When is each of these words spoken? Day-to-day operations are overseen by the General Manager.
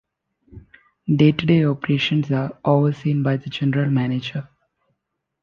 Day-to-day 1.15 1.63
operations 1.63 2.31
are 2.31 2.57
overseen 2.65 3.21
by 3.21 3.37
the 3.37 3.51
General 3.51 3.87
Manager. 3.91 4.49